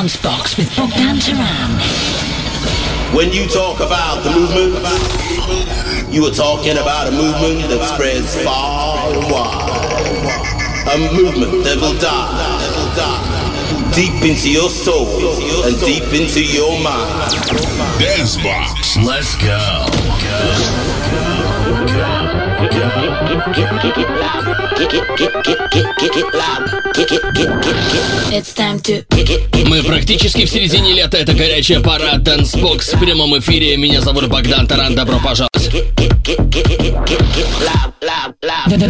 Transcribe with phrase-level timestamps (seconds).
[0.00, 1.76] Dance Box with Bogdan Taran.
[3.14, 4.80] When you talk about the movement,
[6.10, 10.88] you are talking about a movement that spreads far and wide.
[10.88, 15.06] A movement that will die deep into your soul
[15.66, 17.34] and deep into your mind.
[18.00, 18.96] Dance Box.
[18.96, 21.19] Let's go.
[29.66, 31.18] Мы практически в середине лета.
[31.18, 33.76] Это горячая пора Дэнсбокс в прямом эфире.
[33.76, 34.94] Меня зовут Богдан Таран.
[34.94, 35.50] Добро пожаловать.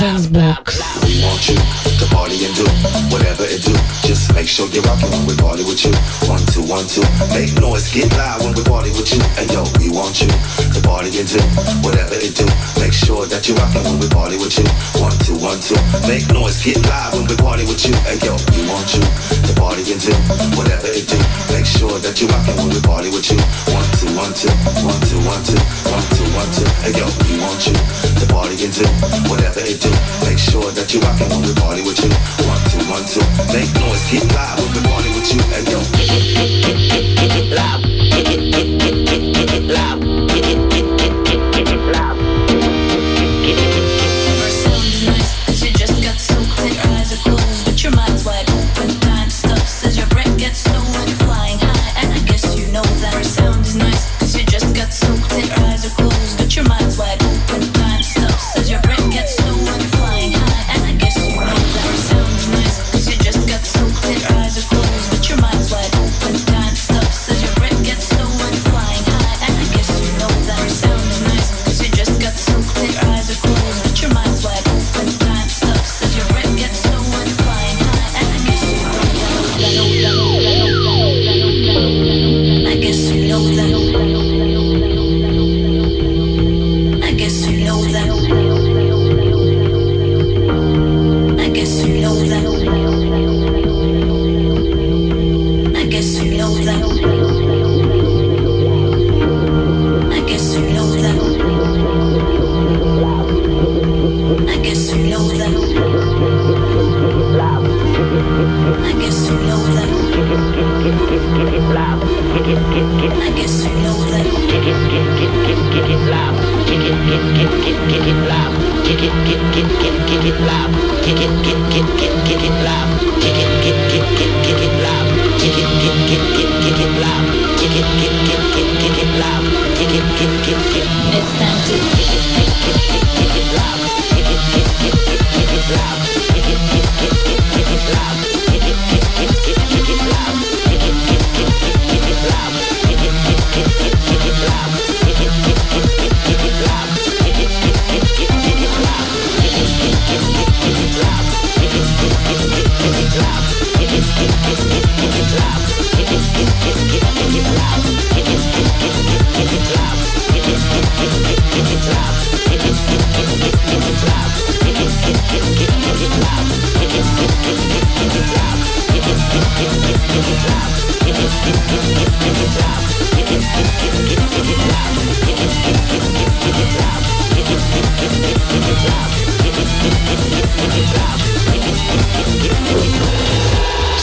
[0.00, 0.80] Dancebox.
[1.02, 1.56] We want you
[1.98, 2.64] to party and do
[3.10, 3.74] whatever it do.
[4.06, 5.92] Just make sure you're rocking when we party with you.
[6.28, 7.02] One, two, one, two.
[7.34, 9.20] Make noise, get loud when we party with you.
[9.38, 11.40] And yo, we want you to party and do
[11.82, 12.46] whatever it do.
[12.80, 14.64] Make sure that you're rocking when we party with you.
[15.00, 15.80] One, two, one, two.
[16.04, 17.96] Make noise, get loud when we party with you.
[18.04, 20.12] And yo, we want you to party and do
[20.60, 21.16] whatever it do.
[21.56, 23.40] Make sure that you're rocking when we party with you.
[23.72, 24.52] One, two, one, two.
[24.84, 25.56] One, two, one, two.
[25.88, 26.68] One, two, one, two.
[26.84, 28.84] And yo, we want you to party and do
[29.32, 29.88] whatever it do.
[30.28, 32.12] Make sure that you're rocking when we party with you.
[32.44, 33.24] One, two, one, two.
[33.56, 35.40] Make noise, get loud when we party with you.
[35.56, 36.60] And yo, I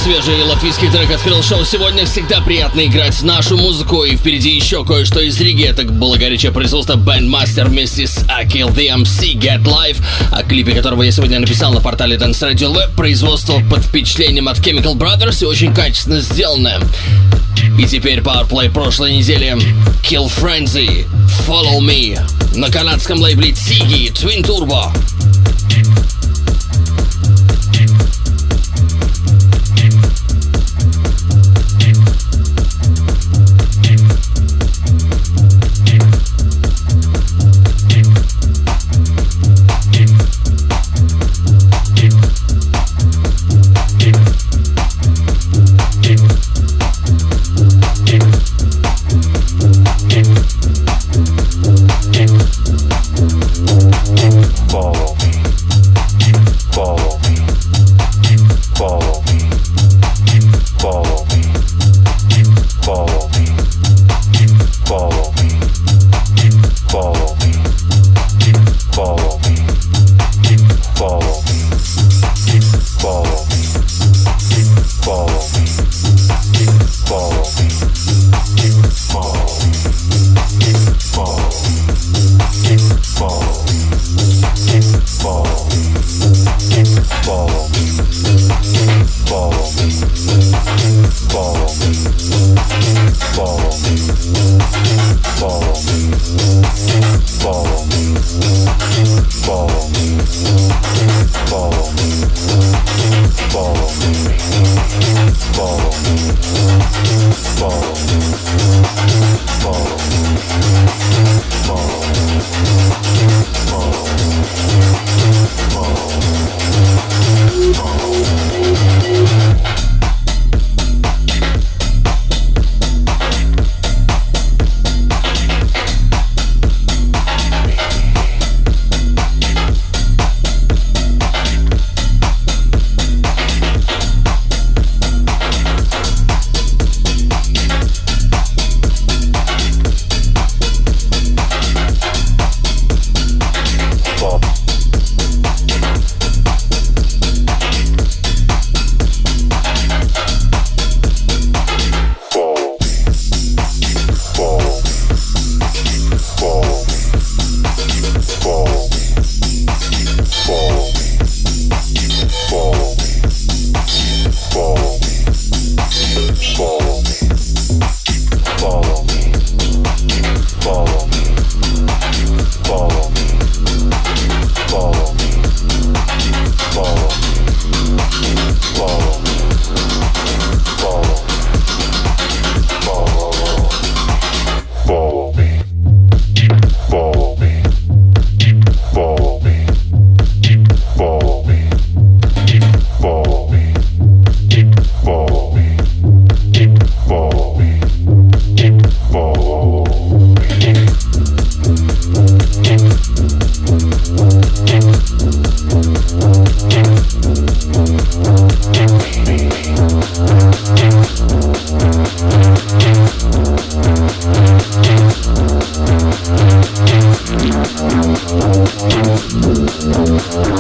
[0.08, 1.66] Свежий латвийский трек открыл шоу.
[1.66, 4.06] Сегодня всегда приятно играть нашу музыку.
[4.06, 5.66] И впереди еще кое-что из Риги.
[5.66, 10.02] Это было горячее производство Bandmaster вместе с Akil DMC Get Live,
[10.32, 12.96] о клипе которого я сегодня написал на портале Dance Radio Web.
[12.96, 16.80] Производство под впечатлением от Chemical Brothers и очень качественно сделанное.
[17.78, 19.58] И теперь Powerplay прошлой недели.
[20.10, 21.06] Kill Frenzy,
[21.46, 22.18] Follow Me.
[22.56, 24.90] На канадском лейбле Tigi Twin Turbo.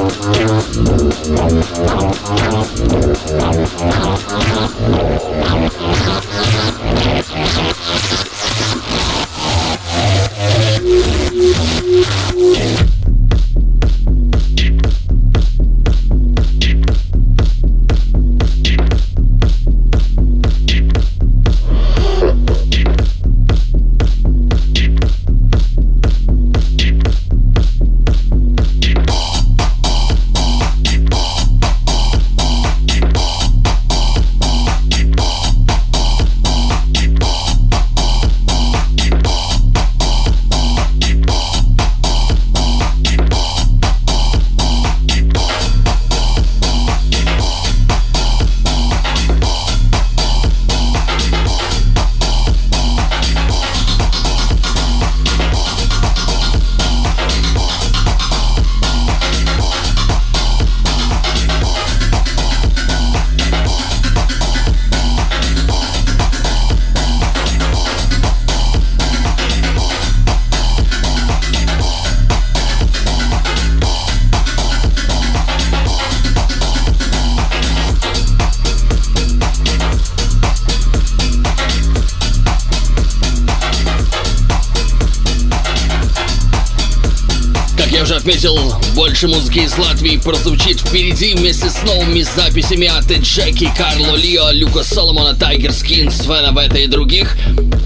[0.09, 0.13] I'm
[4.17, 4.46] sorry.
[89.07, 94.83] Больше музыки из Латвии прозвучит впереди вместе с новыми записями от Джеки, Карло Лио, Люка
[94.83, 97.37] Соломона, Тайгер Скин, Свена Бета и других.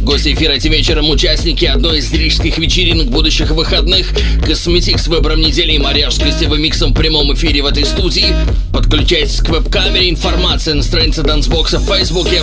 [0.02, 4.08] Гости эфира этим вечером участники одной из рижских вечеринок будущих выходных.
[4.44, 8.36] Косметик с выбором недели и Марьяж с гостевым миксом в прямом эфире в этой студии.
[8.74, 12.42] Подключайтесь к веб-камере, информация на странице Дансбокса в Фейсбуке.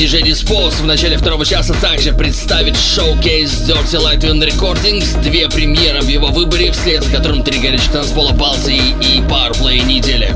[0.00, 6.08] DJ Dispose в начале второго часа также представит шоу-кейс Dirty Lightning Recordings, две премьеры в
[6.08, 10.34] его выборе, вслед за которым три горячих танцпола Балзи и Powerplay недели.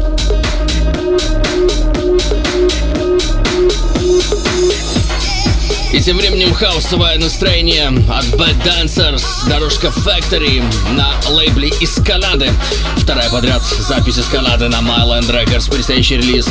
[5.94, 12.50] И тем временем хаосовое настроение от Bad Dancers, дорожка Factory на лейбле из Канады.
[12.98, 16.48] Вторая подряд запись из Канады на Myland Records, предстоящий релиз.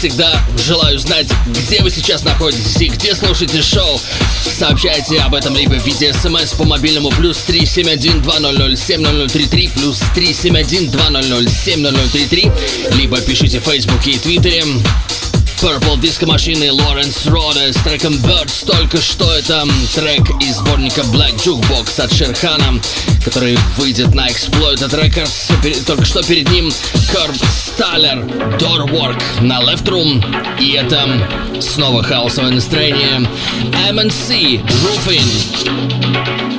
[0.00, 4.00] Всегда, желаю знать, где вы сейчас находитесь и где слушаете шоу.
[4.58, 13.60] Сообщайте об этом либо в виде смс по мобильному плюс 371-200-7033, плюс 371-200-7033, либо пишите
[13.60, 14.64] в Фейсбуке и Твиттере.
[15.60, 18.64] Purple Disco машины Лоренс Рода с треком Birds.
[18.64, 22.80] Только что это трек из сборника Black Jukebox от Шерхана,
[23.22, 25.84] который выйдет на Exploited Records.
[25.84, 26.72] Только что перед ним
[27.12, 28.24] Корб Сталлер
[28.58, 30.24] Doorwork на Left Room.
[30.58, 33.28] И это снова хаосовое настроение
[33.90, 36.49] MNC Roofing.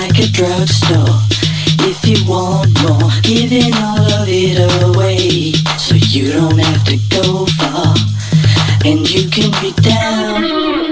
[0.00, 1.16] like a drugstore.
[1.88, 5.52] If you want more, giving all of it away.
[5.78, 7.94] So you don't have to go far.
[8.84, 10.85] And you can be down.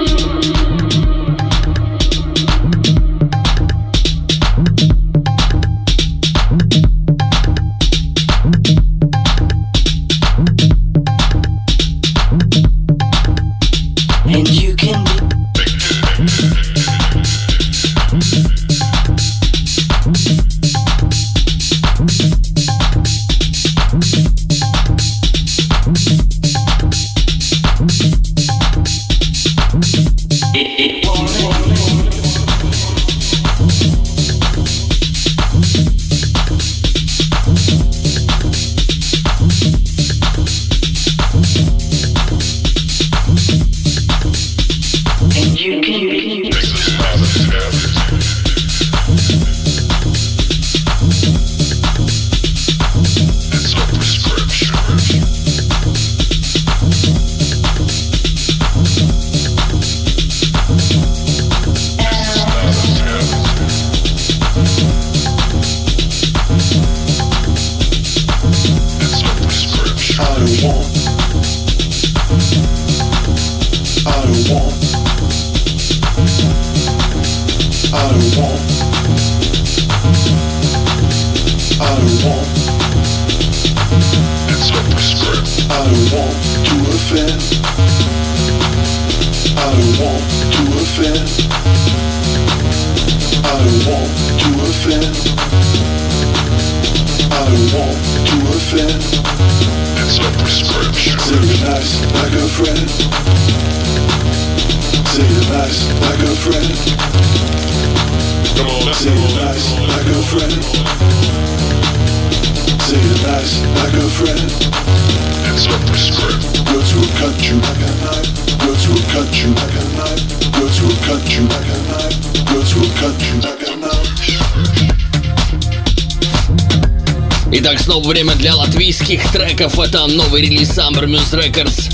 [129.94, 131.88] Там новый релиз Summer Muse Records.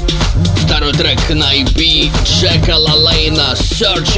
[0.65, 4.10] Второй трек на EP Джека Лалейна Search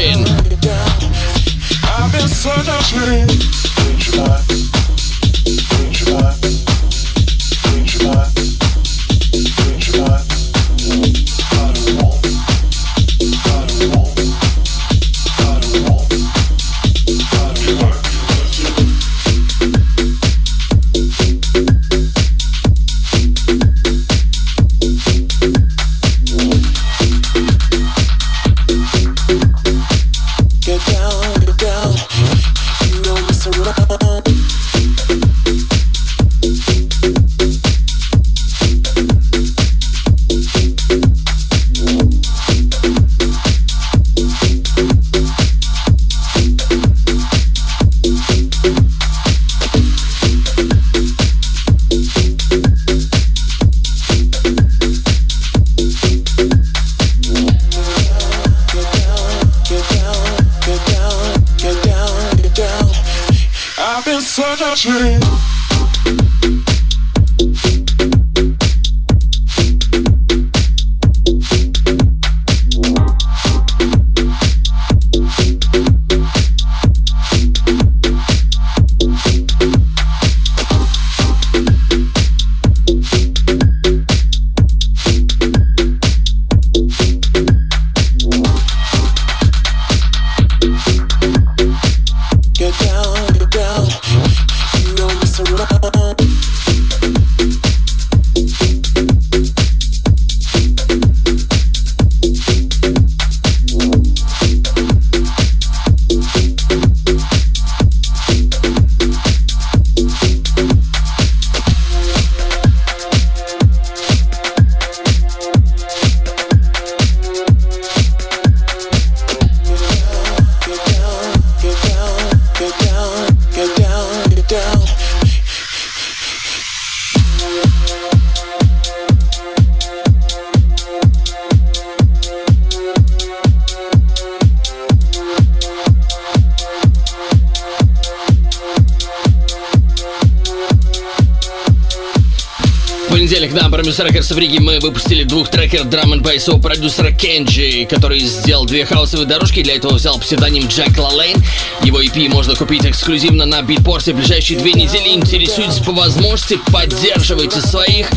[146.48, 151.37] у продюсера Кенджи, который сделал две хаусовые дорожки, для этого взял псевдоним Джек Лалейн.
[151.82, 155.11] Его EP можно купить эксклюзивно на битпорте в ближайшие две недели.
[155.11, 158.08] Интересуйтесь по возможности, поддерживайте своих.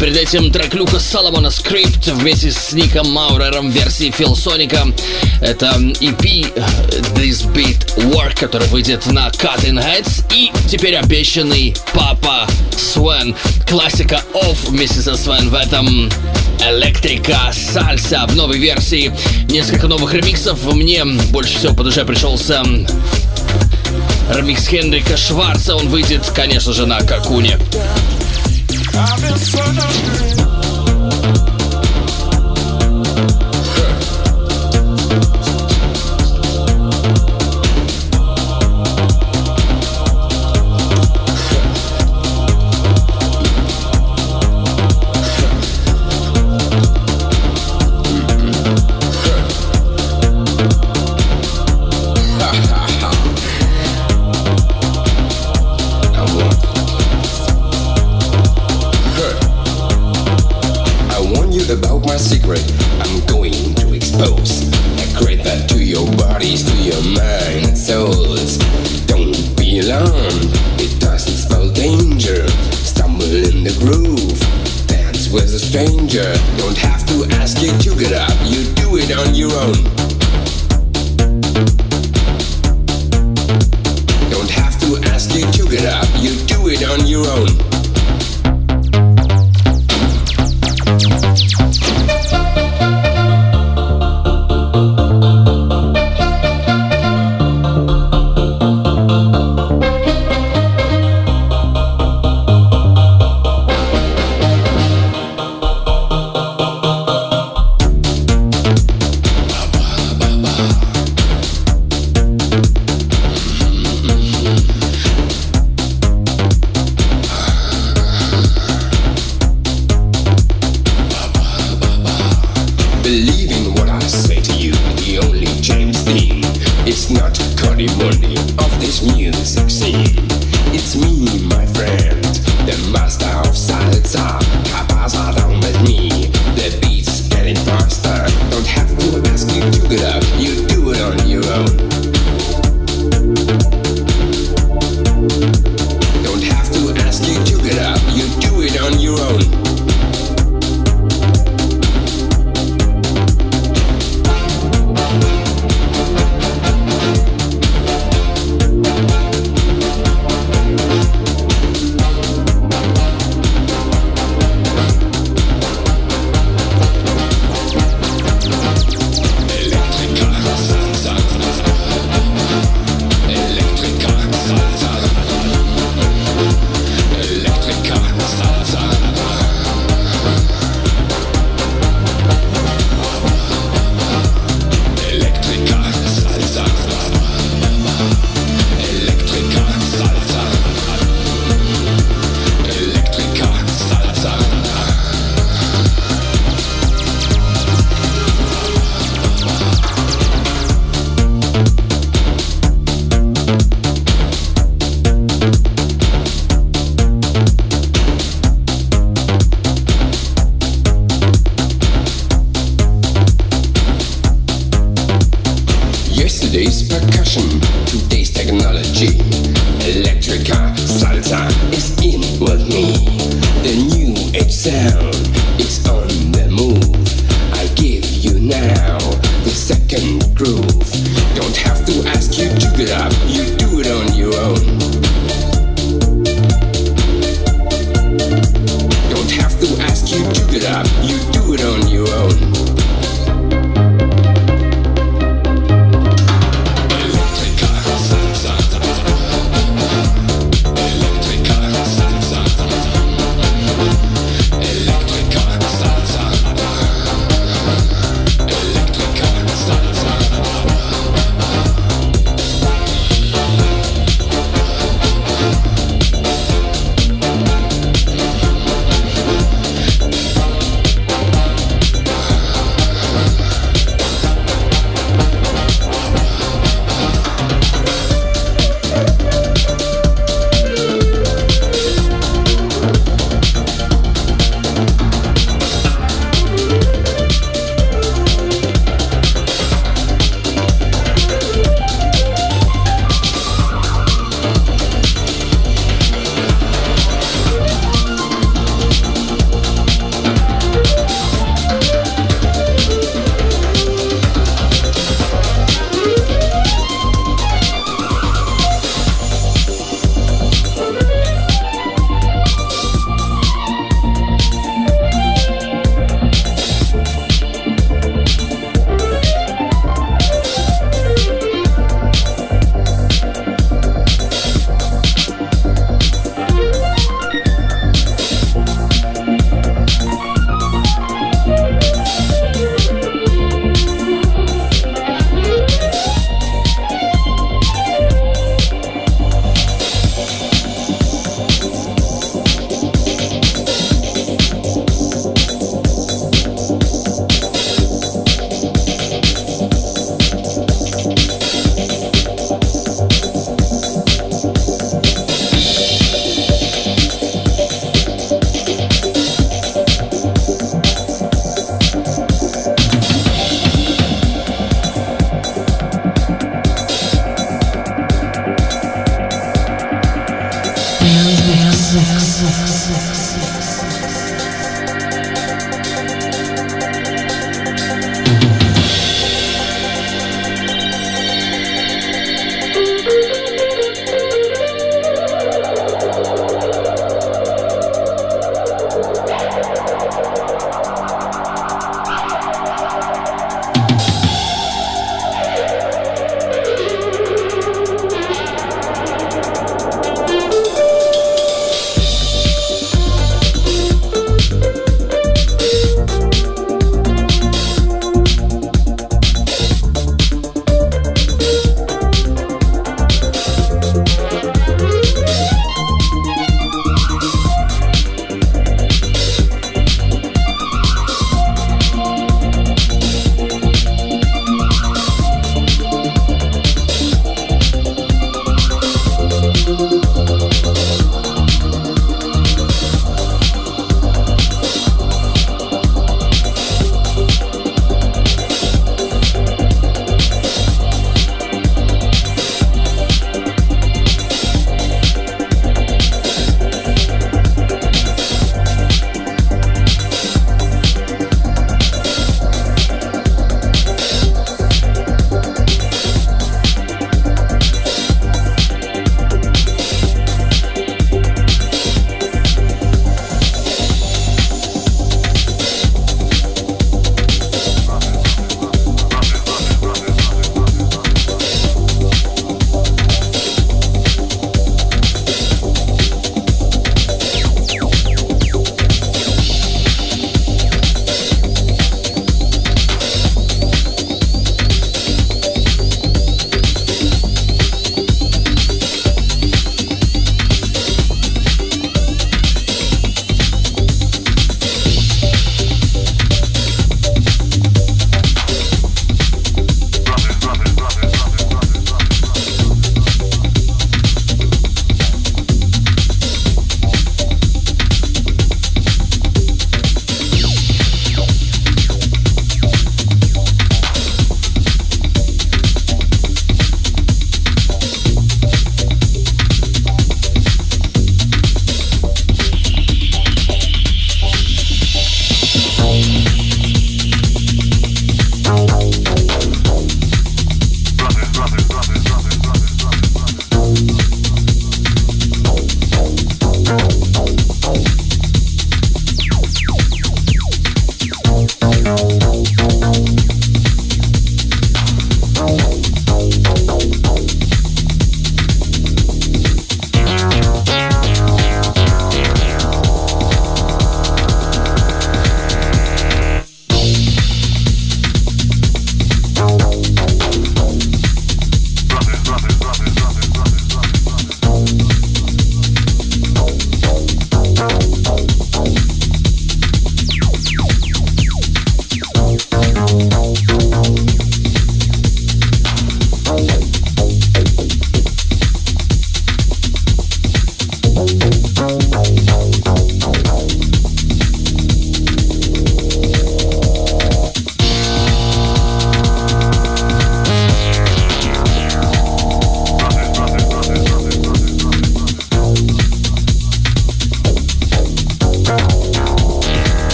[0.00, 4.86] Перед этим трек Люка Соломона Скрипт вместе с Ником Маурером версии Фил Соника.
[5.40, 6.52] Это EP
[7.14, 10.24] This Beat Work, который выйдет на Cutting Heads.
[10.34, 13.36] И теперь обещанный Папа Свен.
[13.68, 16.10] Классика Off вместе со Свен в этом
[16.60, 19.12] Электрика Сальса в новой версии.
[19.48, 20.62] Несколько новых ремиксов.
[20.72, 22.62] Мне больше всего по душе пришелся
[24.34, 25.76] ремикс Хенрика Шварца.
[25.76, 27.58] Он выйдет, конечно же, на Какуне.
[28.94, 30.31] I've been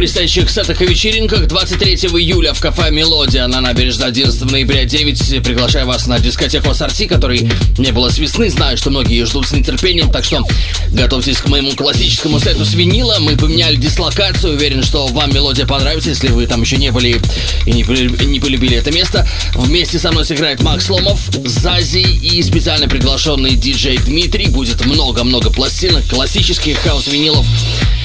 [0.00, 1.46] предстоящих сетах и вечеринках.
[1.46, 5.42] 23 июля в кафе «Мелодия» на набережной 11 ноября 9.
[5.44, 8.48] Приглашаю вас на дискотеку Ассорти, которой не было с весны.
[8.48, 10.42] Знаю, что многие ждут с нетерпением, так что
[10.92, 13.18] готовьтесь к моему классическому сету с винила.
[13.20, 14.54] Мы поменяли дислокацию.
[14.54, 17.20] Уверен, что вам «Мелодия» понравится, если вы там еще не были
[17.66, 17.82] и не,
[18.24, 19.28] не полюбили это место.
[19.54, 24.46] Вместе со мной сыграет Макс Ломов, Зази и специально приглашенный диджей Дмитрий.
[24.46, 27.44] Будет много-много пластинок, классических хаос-винилов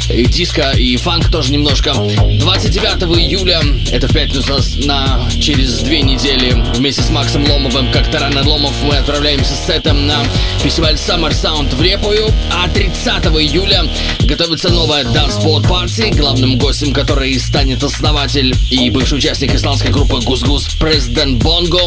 [0.09, 1.93] и диско, и фанк тоже немножко.
[1.93, 8.37] 29 июля, это в пятницу на через две недели, вместе с Максом Ломовым, как Таран
[8.45, 10.17] Ломов, мы отправляемся с сетом на
[10.61, 13.85] фестиваль Summer Sound в Репую, а 30 июля
[14.21, 20.19] готовится новая Dance Boat Party, главным гостем которой станет основатель и бывший участник исламской группы
[20.19, 21.81] Гус-Гус Президент Бонго.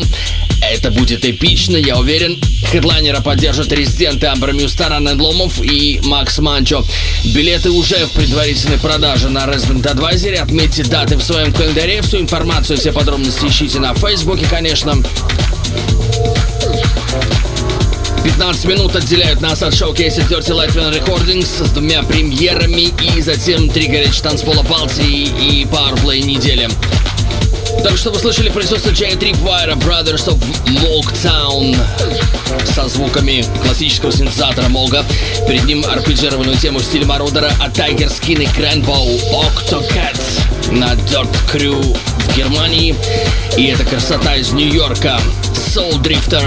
[0.61, 2.39] Это будет эпично, я уверен.
[2.71, 6.85] Хедлайнера поддержат резиденты Абрамюс Таран Ломов и Макс Манчо.
[7.35, 10.35] Билеты уже в предварительной продаже на Resident Advisor.
[10.37, 12.01] Отметьте даты в своем календаре.
[12.01, 14.95] Всю информацию, все подробности ищите на Фейсбуке, конечно.
[18.25, 23.89] 15 минут отделяют нас от шоу-кейса Dirty Life Recordings с двумя премьерами и затем три
[23.89, 26.69] горячие танцпола Балтии и Powerplay недели.
[27.83, 31.77] Так что вы слышали присутствие Джей Трипвайра Brothers of Moogtown
[32.75, 35.05] со звуками классического синтезатора Мога.
[35.47, 40.21] Перед ним арпеджированную тему в стиле Мародера от Tiger Skin и Cranbow Octocat
[40.73, 42.95] на Dirt Crew в Германии.
[43.57, 45.19] И эта красота из Нью-Йорка.
[45.55, 46.43] Soul Drifter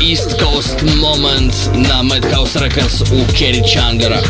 [0.00, 4.20] East Coast Moment на Madhouse Records у Керри Чангера.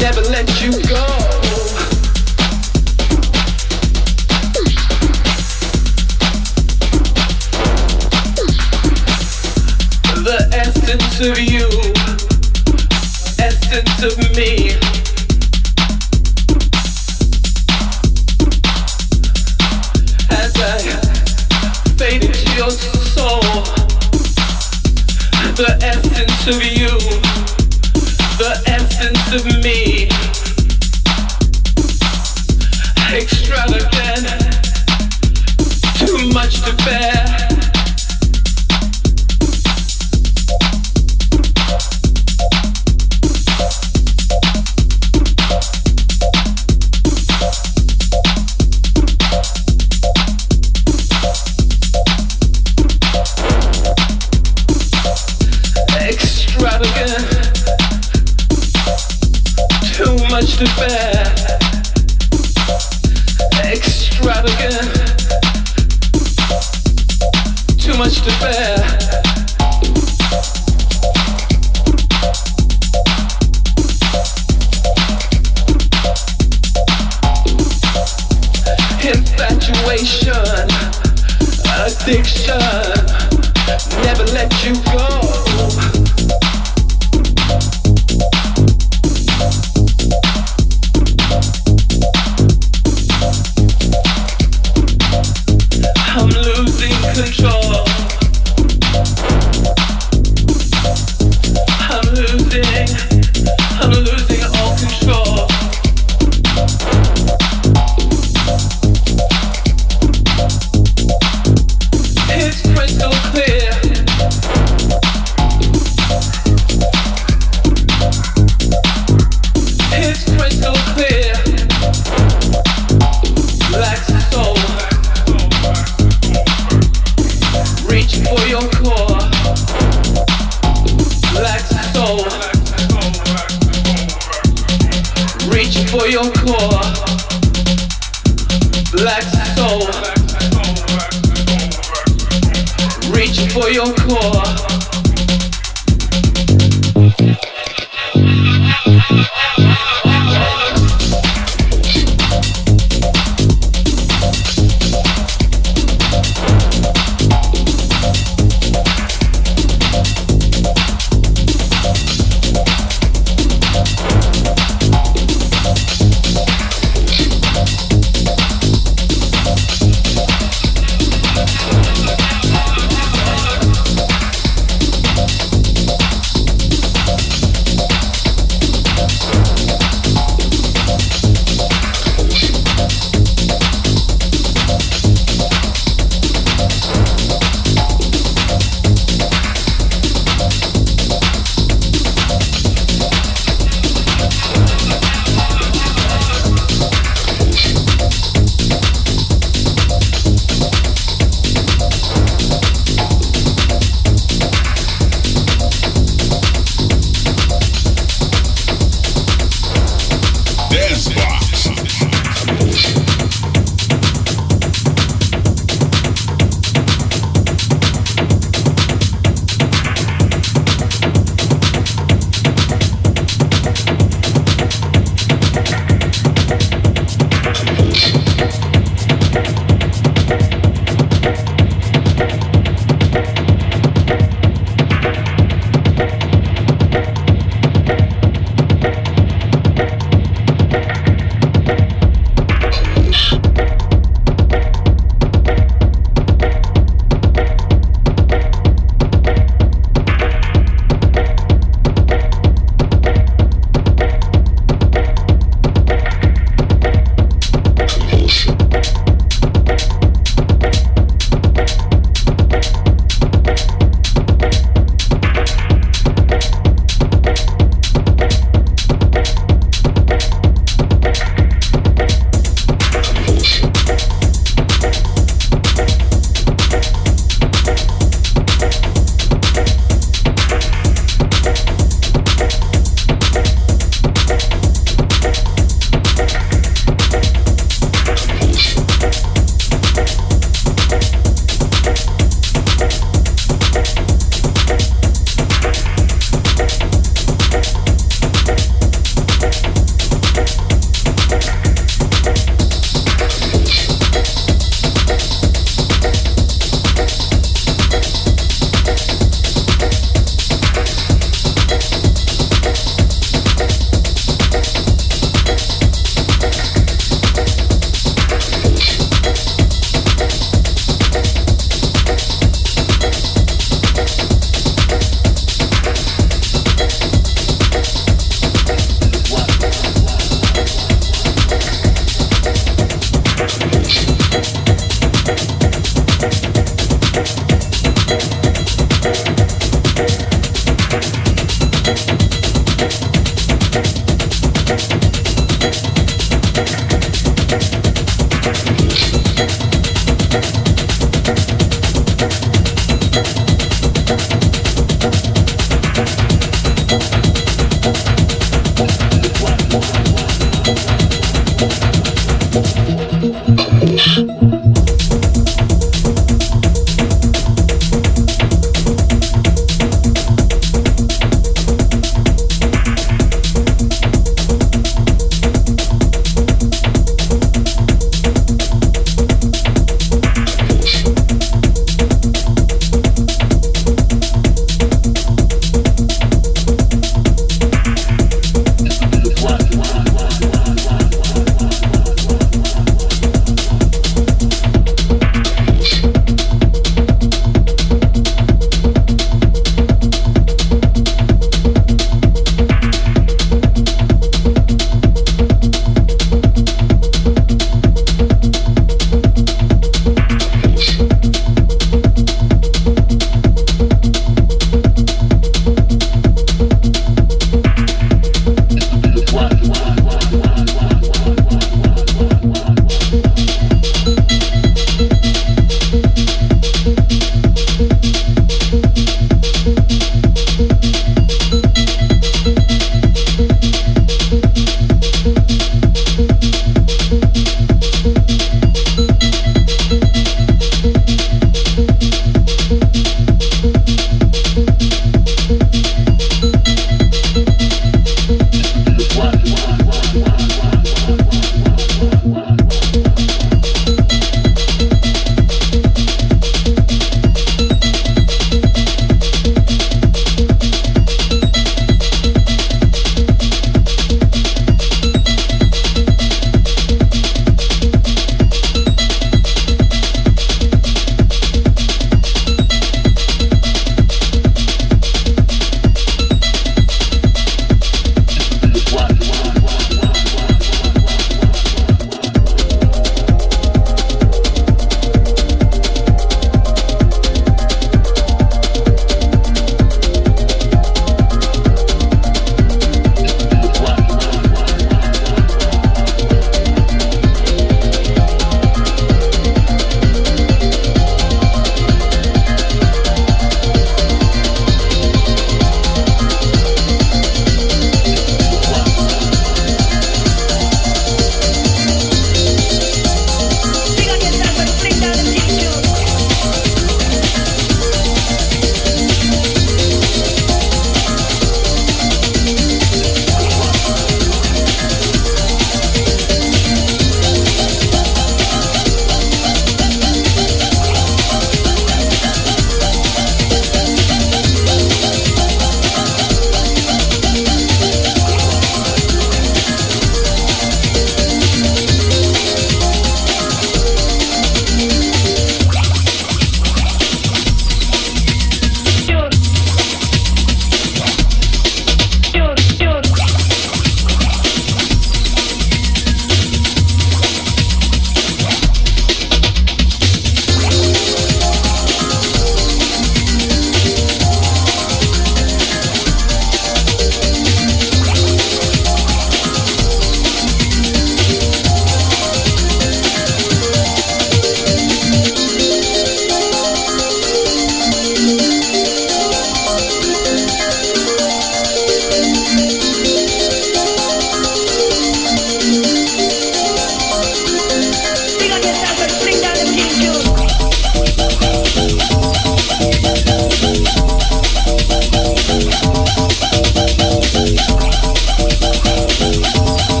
[0.00, 0.83] never let you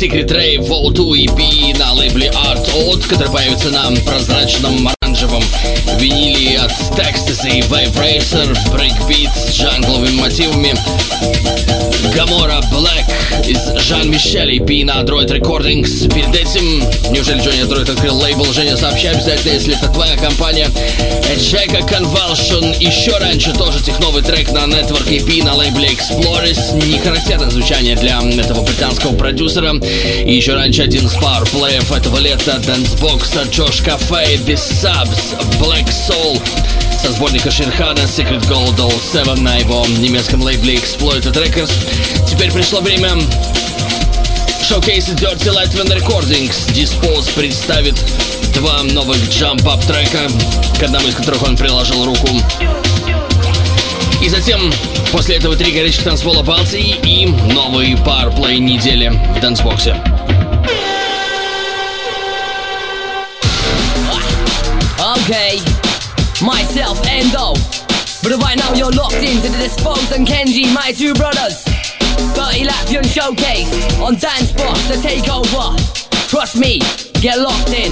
[0.00, 4.88] Secret Ray Vol 2 EP на лейбле Art Odd, который появится на прозрачном
[8.04, 10.74] и Racer, брейкбит с джангловыми мотивами.
[12.14, 16.12] Гамора Black из Жан-Мишель EP на Android Recordings.
[16.12, 18.44] Перед этим, неужели Джонни Android открыл лейбл?
[18.52, 20.68] Женя, сообщай обязательно, если это твоя компания.
[21.36, 22.76] Джека Convulsion.
[22.80, 26.86] Еще раньше тоже техновый трек на Network EP на лейбле Explorers.
[26.86, 29.74] Не характерное звучание для этого британского продюсера.
[29.74, 36.40] И еще раньше один из пауэрплеев этого лета Dancebox Джош Кафе The Subs Black Soul
[37.00, 41.72] со сборника Шерхана Secret Gold All 7 на его немецком лейбле Exploited Records.
[42.28, 43.12] Теперь пришло время
[44.62, 46.70] шоу-кейса Dirty Latvian Recordings.
[46.74, 47.94] Dispose представит
[48.54, 50.28] два новых джамп-ап трека,
[50.78, 52.28] к одному из которых он приложил руку.
[54.22, 54.70] И затем,
[55.10, 59.96] после этого три горячих танцпола Балтии и новый парплей недели в дансбоксе.
[66.70, 67.54] Myself Endo.
[68.22, 71.64] But right now you're locked into the Dispose and Kenji, my two brothers.
[72.36, 73.68] 30 Latvian showcase
[73.98, 75.74] on Dance Box, the takeover.
[76.28, 76.78] Trust me,
[77.20, 77.90] get locked in.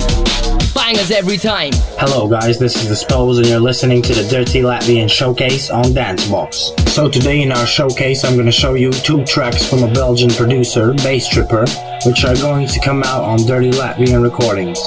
[0.74, 1.72] Bangers every time.
[1.98, 5.86] Hello guys, this is The Spells and you're listening to the Dirty Latvian Showcase on
[5.86, 6.88] Dancebox.
[6.90, 10.92] So today in our showcase I'm gonna show you two tracks from a Belgian producer,
[10.94, 11.64] Bass Tripper,
[12.06, 14.78] which are going to come out on Dirty Latvian Recordings.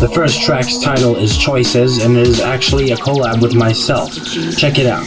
[0.00, 4.14] The first track's title is Choices and it is actually a collab with myself.
[4.56, 5.04] Check it out.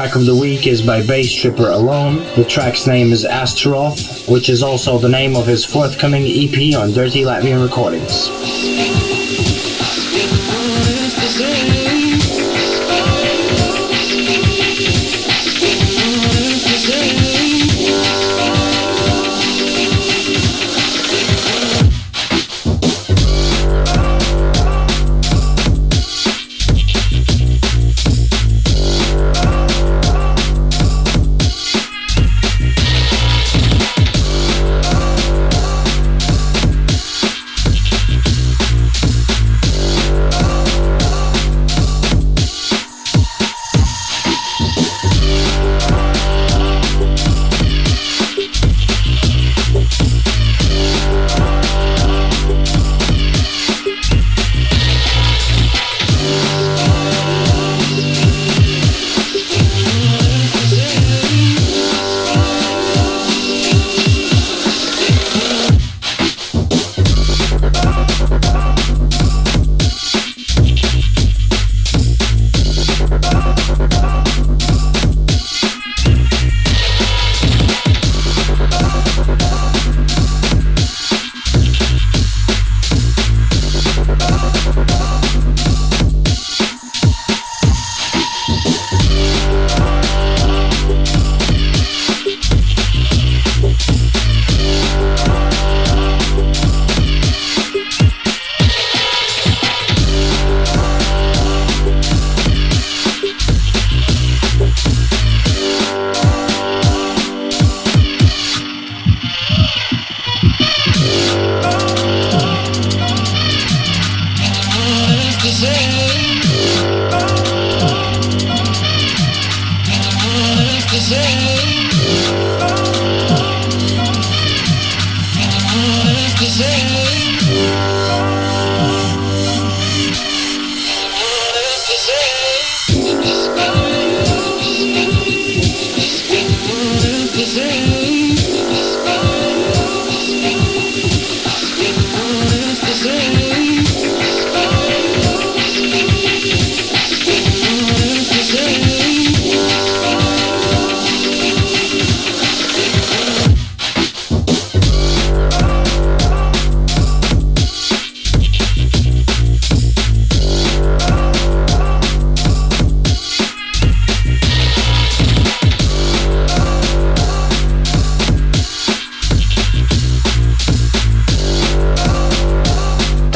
[0.00, 2.24] Track of the week is by Bass Tripper Alone.
[2.34, 6.92] The track's name is Astaroth, which is also the name of his forthcoming EP on
[6.92, 8.39] Dirty Latvian Recordings.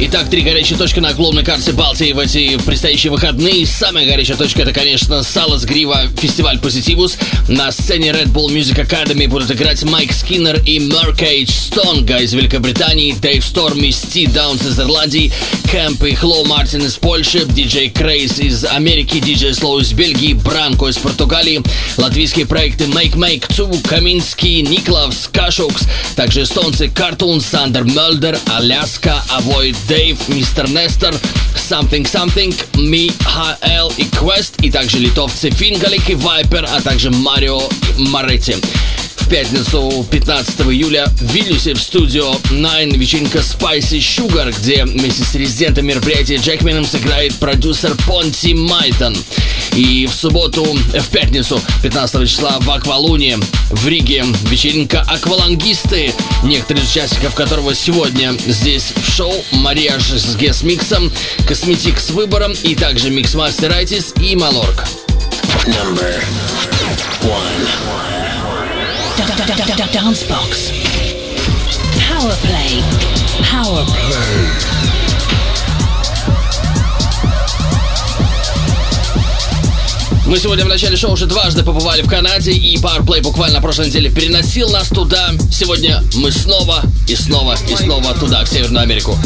[0.00, 3.66] Итак, три горячие точки на главной карте Балтии в эти предстоящие выходные.
[3.66, 7.18] Самая горячая точка это, конечно, Салацгрива, фестиваль Позитивус.
[7.48, 13.12] На сцене Red Bull Music Academy будут играть Майк Скиннер и Меркейдж Стонга из Великобритании,
[13.12, 15.32] Дэйв Сторм и Стив Даунс из Ирландии,
[15.72, 20.86] Кэмп и Хлоу Мартин из Польши, диджей Крейс из Америки, диджей Слоу из Бельгии, Бранко
[20.86, 21.60] из Португалии,
[21.96, 25.82] латвийские проекты Make Make 2, Каминский, Никлавс, Кашукс,
[26.14, 31.14] также эстонцы Картун, Сандер Мельдер, Аляска, Авойд Дэйв, Мистер Нестер,
[31.56, 37.62] Something Something, Михаэл и Quest, и также литовцы Фингалик и Вайпер, а также Марио
[37.96, 38.56] Моретти.
[39.28, 45.34] В пятницу 15 июля в Вильнюсе в студио Nine вечеринка Spicy Sugar, где вместе с
[45.34, 49.14] резидентом мероприятия Джекменом сыграет продюсер Понти Майтон.
[49.74, 53.38] И в субботу, э, в пятницу 15 числа в Аквалуне
[53.68, 60.70] в Риге вечеринка Аквалангисты, некоторые из участников которого сегодня здесь в шоу Марияж с guest
[60.70, 61.12] mix ом,
[61.46, 64.86] Косметик с выбором и также Миксмастер Айтис и Малорг.
[65.66, 66.14] Number
[67.20, 68.17] one.
[69.18, 70.70] Dancebox.
[71.98, 72.82] Power play.
[73.42, 74.14] Power play.
[80.24, 83.88] Мы сегодня в начале шоу уже дважды побывали в Канаде, и Powerplay буквально на прошлой
[83.88, 85.32] неделе переносил нас туда.
[85.50, 89.18] Сегодня мы снова и снова и снова туда, в Северную Америку.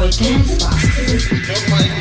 [0.00, 1.99] Boy Dance Box.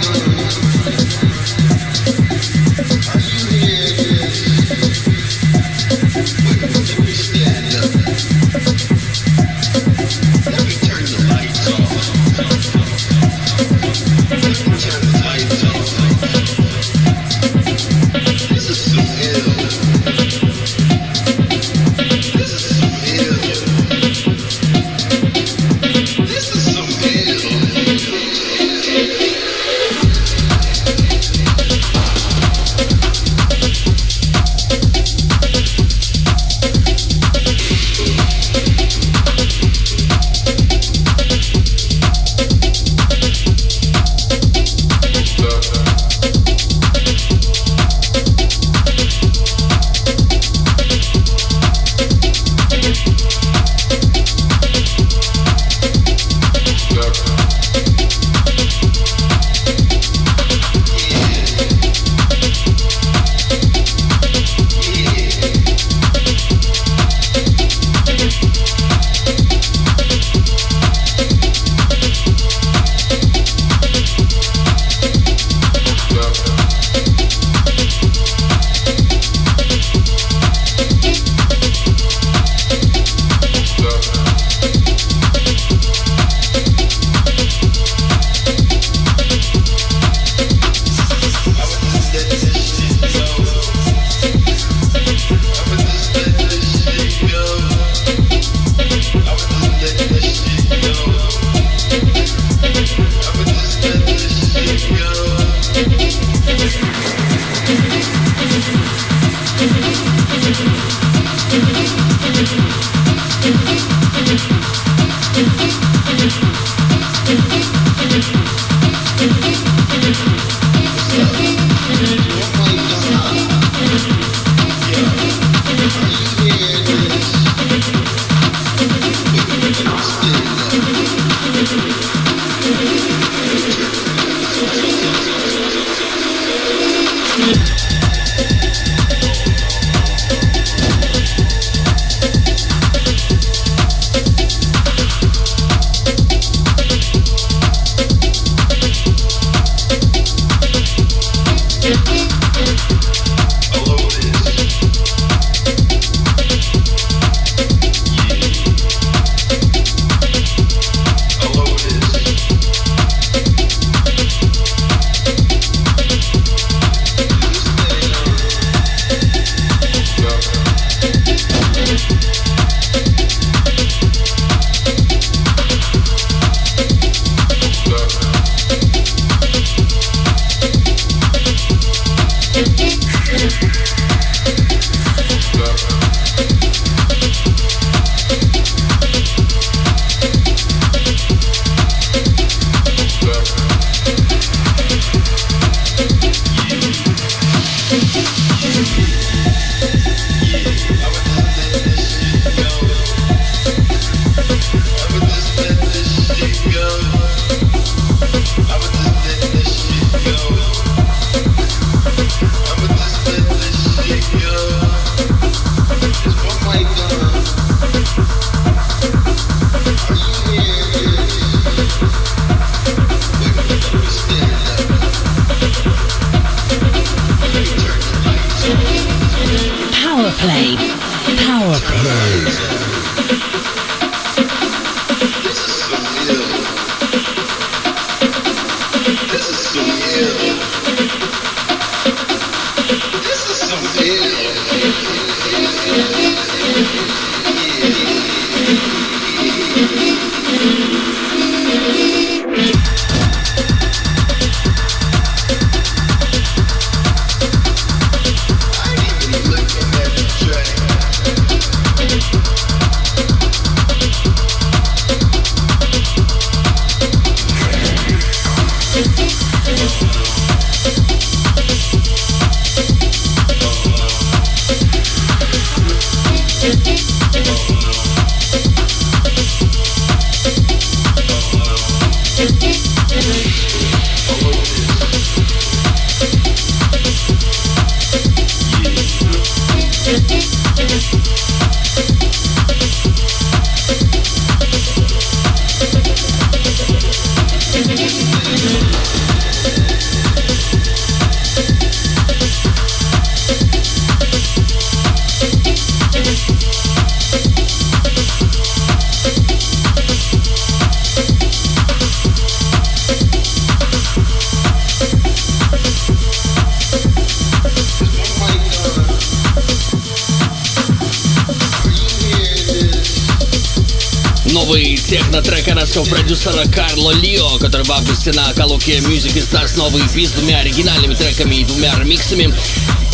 [325.40, 330.32] Техно-трек канадского продюсера Карло Лио, который в августе на Калуке Music издаст новый EP с
[330.32, 332.54] двумя оригинальными треками и двумя ремиксами.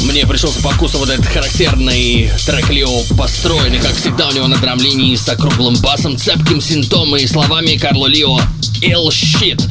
[0.03, 4.57] Мне пришелся по вкусу вот этот характерный трек Лио, построенный, как всегда, у него на
[4.57, 8.39] драм-линии с округлым басом, цепким синтомом и словами Карло Лио
[8.81, 9.61] «Ill Shit».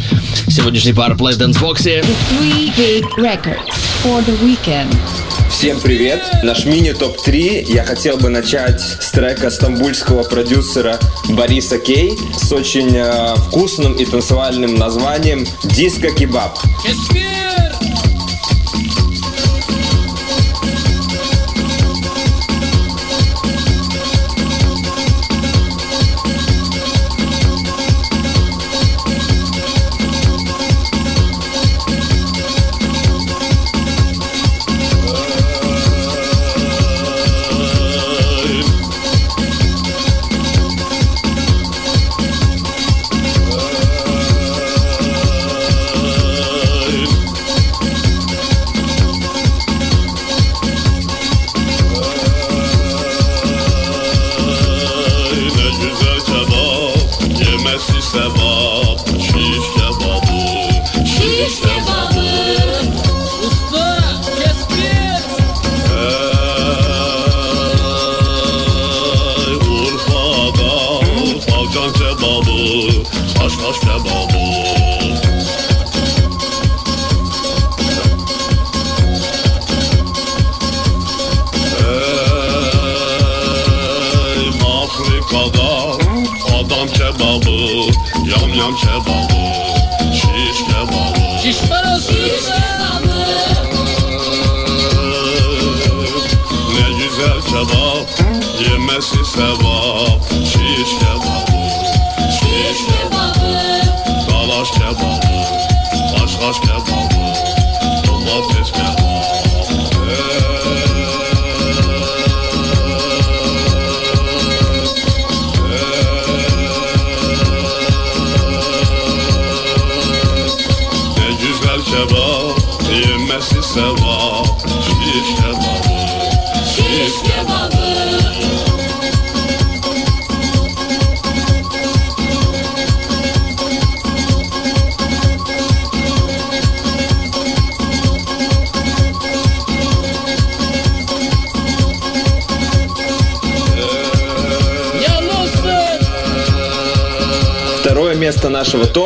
[0.48, 1.82] Сегодняшний пар Play Dance Box.
[1.82, 4.94] Three big records for the weekend.
[5.55, 6.20] Всем привет!
[6.43, 10.98] Наш мини-топ-3 я хотел бы начать с трека стамбульского продюсера
[11.28, 16.59] Бориса Кей с очень э, вкусным и танцевальным названием «Диско Кебаб».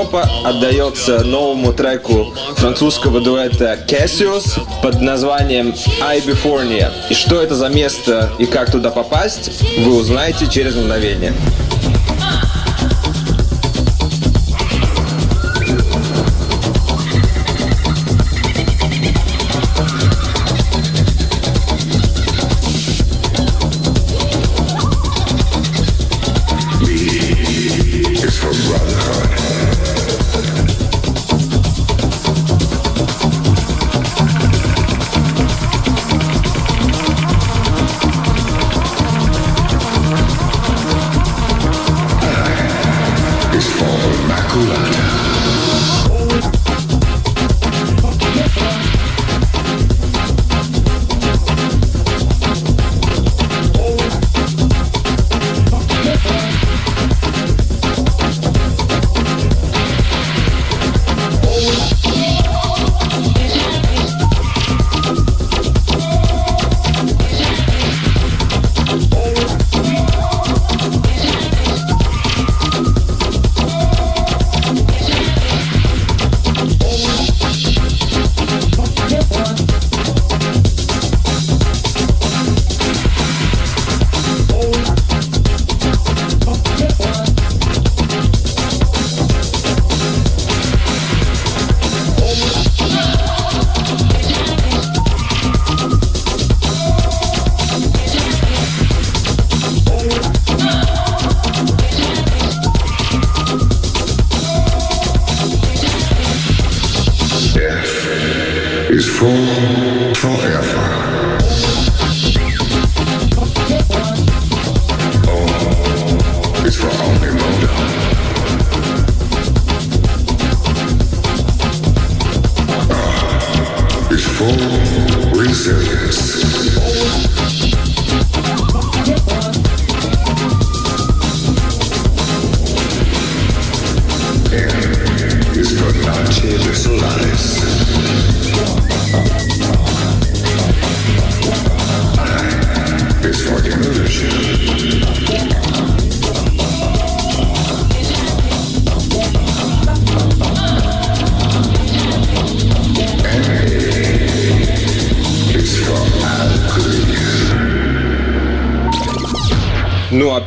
[0.09, 6.91] Топа отдается новому треку французского дуэта Cassius под названием I Befornia.
[7.11, 11.33] И что это за место и как туда попасть, вы узнаете через мгновение.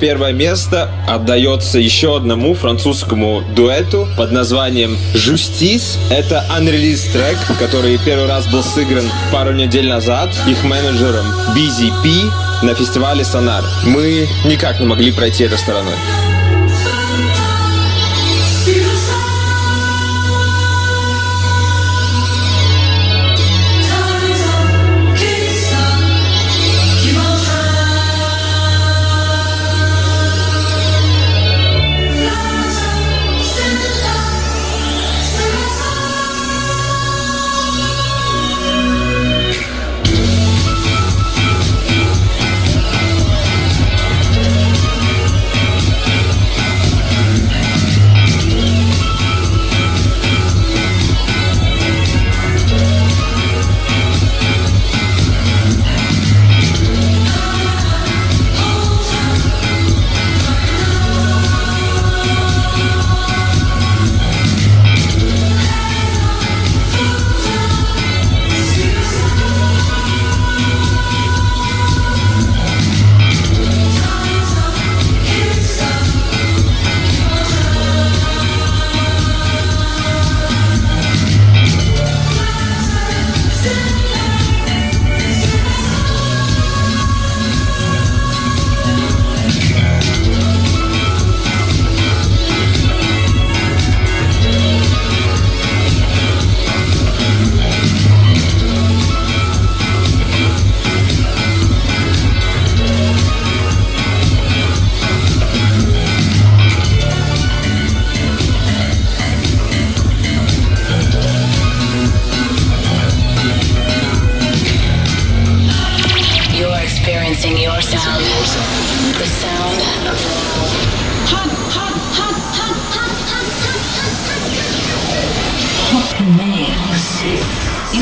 [0.01, 5.97] Первое место отдается еще одному французскому дуэту под названием «Justice».
[6.09, 11.25] Это unreleased трек, который первый раз был сыгран пару недель назад их менеджером
[11.55, 13.63] Busy P на фестивале «Сонар».
[13.85, 15.93] Мы никак не могли пройти этой стороной.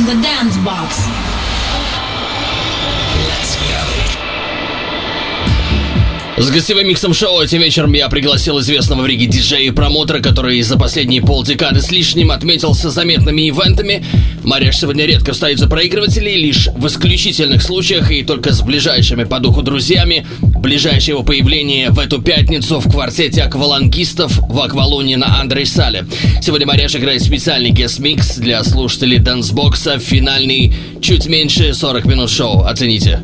[0.10, 1.39] the dance box.
[6.40, 10.62] С гостевым миксом шоу этим вечером я пригласил известного в Риге диджея и промоутера, который
[10.62, 14.06] за последние полдекады с лишним отметился заметными ивентами.
[14.46, 19.40] Мареш сегодня редко встает за проигрывателей, лишь в исключительных случаях и только с ближайшими по
[19.40, 20.26] духу друзьями.
[20.40, 26.06] Ближайшее его появление в эту пятницу в квартете аквалангистов в Аквалуне на Андрей Сале.
[26.42, 32.30] Сегодня Мареш играет специальный guest mix для слушателей Dancebox а, финальный чуть меньше 40 минут
[32.30, 32.64] шоу.
[32.64, 33.20] Оцените.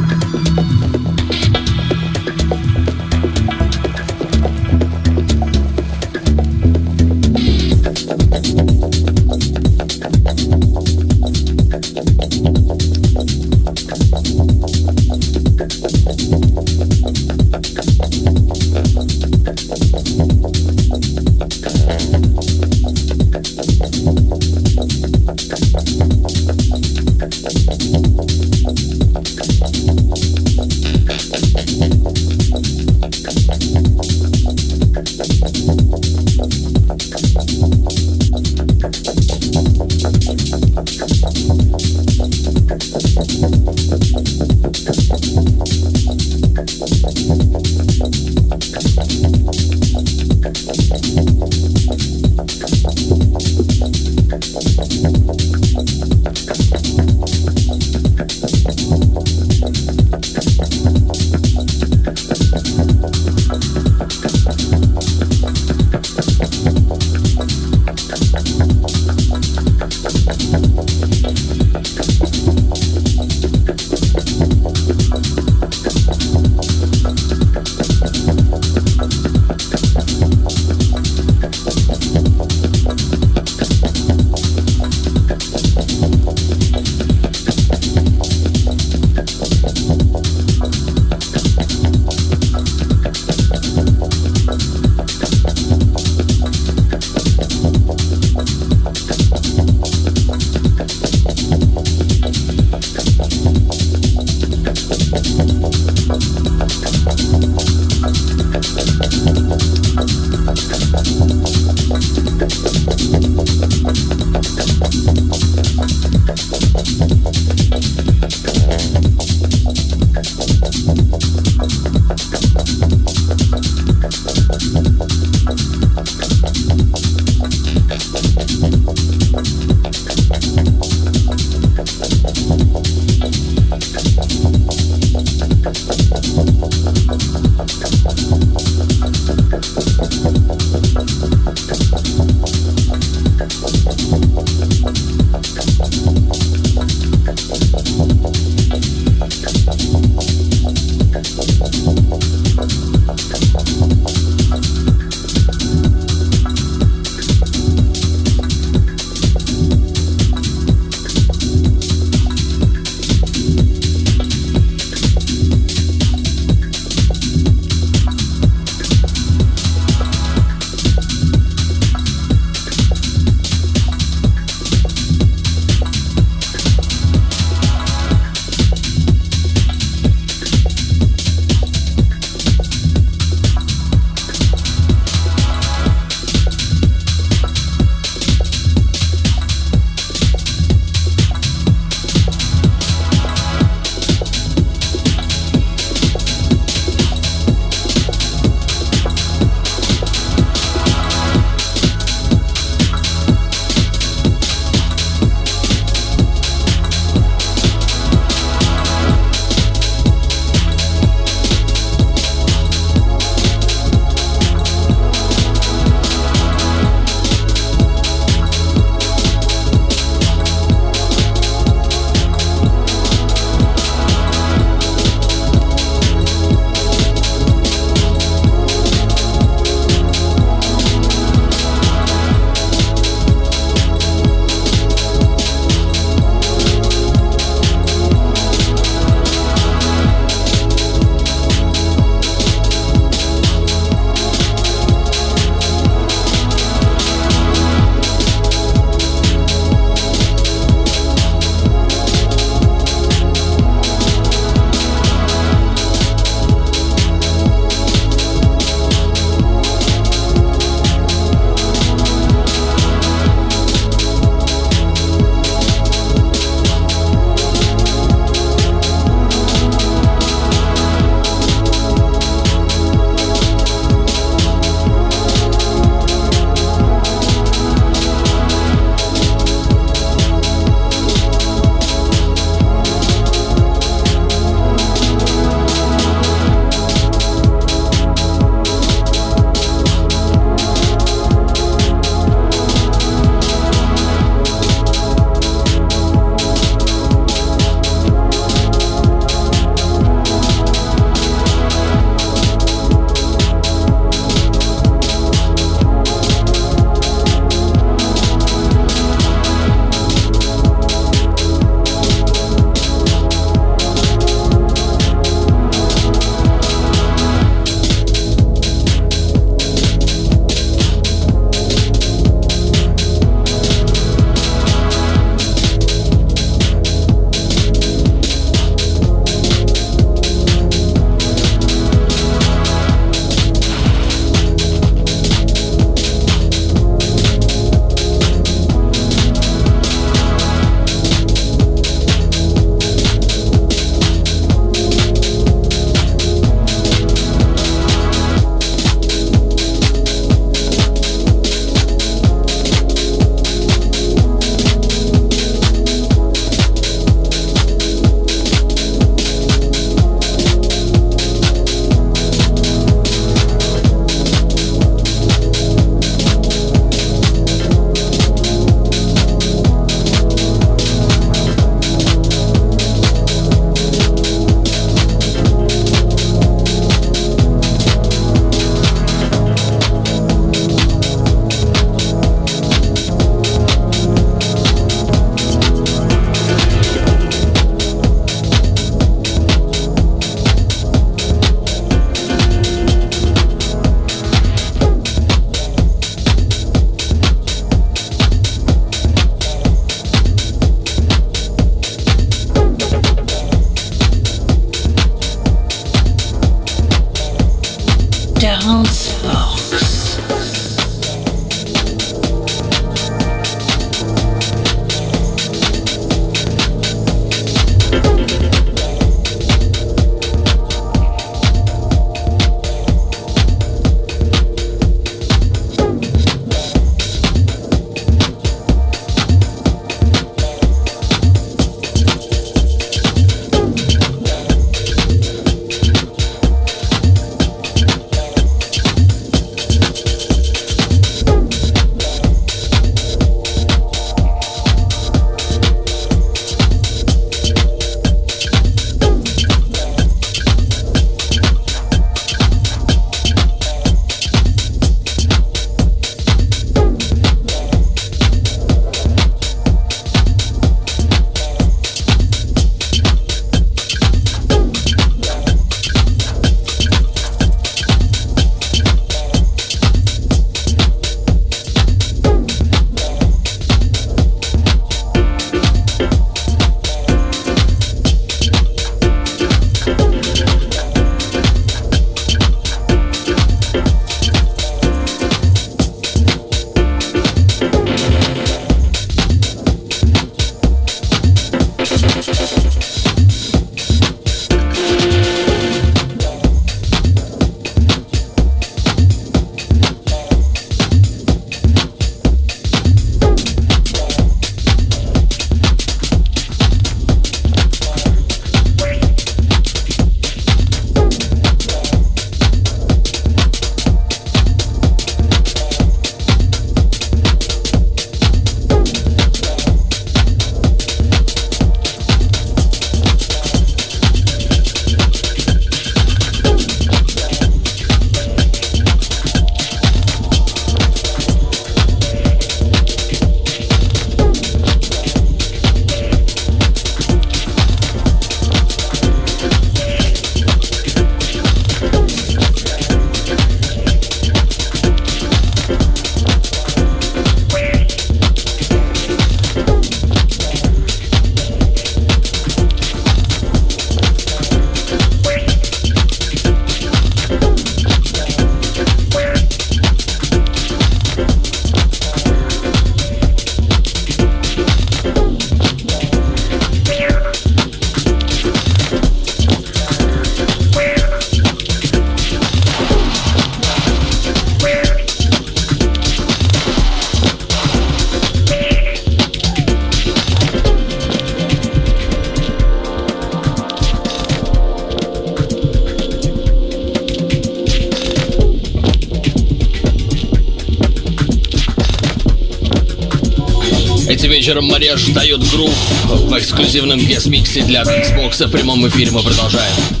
[596.71, 600.00] Эксклюзивном гест-миксе для Xbox в прямом эфире мы продолжаем.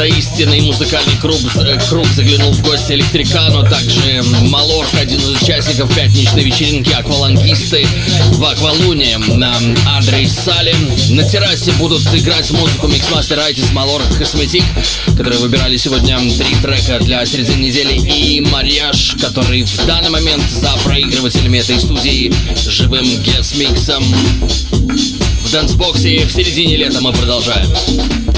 [0.00, 5.42] Dancebox а истинный музыкальный круг, э, круг заглянул в гости Электрикану, также Малорк, один из
[5.42, 7.86] участников пятничной вечеринки Аквалангисты
[8.32, 9.18] в Аквалуне,
[9.86, 11.16] Андрей Салим.
[11.16, 14.64] На террасе будут играть музыку Миксмастер Айтис, Малорк, Косметик,
[15.16, 20.72] которые выбирали сегодня три трека для середины недели, и Марьяж, который в данный момент за
[20.84, 22.32] проигрывателями этой студии
[22.66, 24.02] живым guest mix ом
[25.42, 28.29] в дэнсбоксе в середине лета мы продолжаем.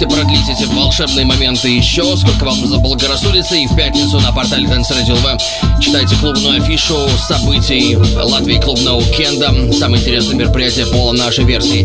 [0.00, 3.54] Сможете продлить эти волшебные моменты еще, сколько вам заблагорассудится.
[3.54, 5.38] И в пятницу на портале Dance Radio LV
[5.82, 9.52] читайте клубную афишу событий Латвии клубного уикенда.
[9.74, 11.82] Самое интересное мероприятие по нашей версии.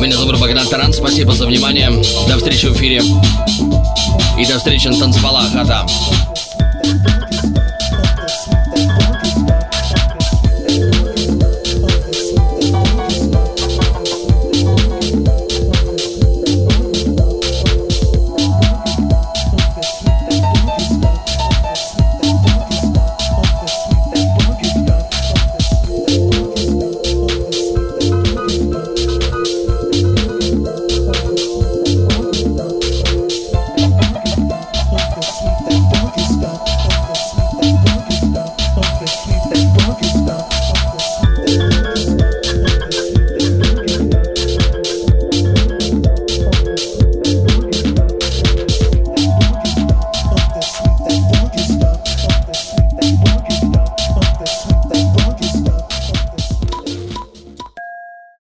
[0.00, 0.92] Меня зовут Богдан Таран.
[0.92, 1.90] Спасибо за внимание.
[2.28, 3.02] До встречи в эфире.
[4.38, 5.48] И до встречи на танцполах.
[5.54, 5.88] А там.